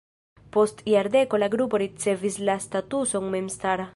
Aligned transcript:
Post 0.55 0.79
jardeko 0.91 1.41
la 1.43 1.51
grupo 1.57 1.81
ricevis 1.83 2.39
la 2.51 2.57
statuson 2.67 3.33
memstara. 3.37 3.87